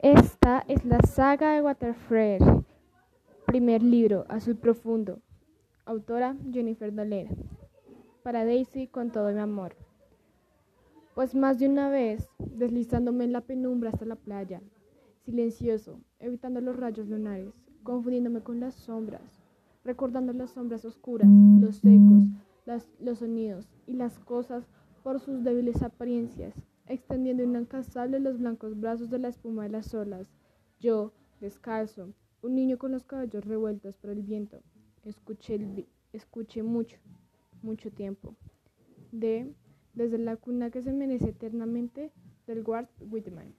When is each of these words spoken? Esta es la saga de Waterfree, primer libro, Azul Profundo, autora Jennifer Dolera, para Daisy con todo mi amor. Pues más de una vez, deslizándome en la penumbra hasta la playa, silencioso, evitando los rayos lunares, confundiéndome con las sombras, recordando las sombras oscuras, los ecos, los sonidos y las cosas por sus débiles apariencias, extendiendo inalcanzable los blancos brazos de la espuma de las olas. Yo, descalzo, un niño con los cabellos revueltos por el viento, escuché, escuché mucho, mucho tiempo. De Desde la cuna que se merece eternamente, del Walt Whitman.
Esta 0.00 0.64
es 0.68 0.84
la 0.84 1.00
saga 1.00 1.54
de 1.54 1.62
Waterfree, 1.62 2.38
primer 3.46 3.82
libro, 3.82 4.26
Azul 4.28 4.54
Profundo, 4.54 5.18
autora 5.86 6.36
Jennifer 6.52 6.94
Dolera, 6.94 7.32
para 8.22 8.44
Daisy 8.44 8.86
con 8.86 9.10
todo 9.10 9.32
mi 9.32 9.40
amor. 9.40 9.74
Pues 11.16 11.34
más 11.34 11.58
de 11.58 11.68
una 11.68 11.90
vez, 11.90 12.30
deslizándome 12.38 13.24
en 13.24 13.32
la 13.32 13.40
penumbra 13.40 13.90
hasta 13.90 14.04
la 14.04 14.14
playa, 14.14 14.62
silencioso, 15.24 15.98
evitando 16.20 16.60
los 16.60 16.76
rayos 16.76 17.08
lunares, 17.08 17.52
confundiéndome 17.82 18.40
con 18.42 18.60
las 18.60 18.74
sombras, 18.74 19.42
recordando 19.82 20.32
las 20.32 20.50
sombras 20.50 20.84
oscuras, 20.84 21.28
los 21.60 21.84
ecos, 21.84 22.22
los 23.00 23.18
sonidos 23.18 23.68
y 23.84 23.94
las 23.94 24.20
cosas 24.20 24.64
por 25.02 25.18
sus 25.18 25.42
débiles 25.42 25.82
apariencias, 25.82 26.54
extendiendo 26.88 27.42
inalcanzable 27.42 28.20
los 28.20 28.38
blancos 28.38 28.78
brazos 28.78 29.10
de 29.10 29.18
la 29.18 29.28
espuma 29.28 29.64
de 29.64 29.70
las 29.70 29.94
olas. 29.94 30.30
Yo, 30.80 31.12
descalzo, 31.40 32.12
un 32.42 32.54
niño 32.54 32.78
con 32.78 32.92
los 32.92 33.04
cabellos 33.04 33.44
revueltos 33.44 33.96
por 33.96 34.10
el 34.10 34.22
viento, 34.22 34.60
escuché, 35.04 35.86
escuché 36.12 36.62
mucho, 36.62 36.98
mucho 37.62 37.90
tiempo. 37.90 38.34
De 39.12 39.52
Desde 39.94 40.18
la 40.18 40.36
cuna 40.36 40.70
que 40.70 40.82
se 40.82 40.92
merece 40.92 41.30
eternamente, 41.30 42.12
del 42.46 42.62
Walt 42.66 42.88
Whitman. 43.00 43.54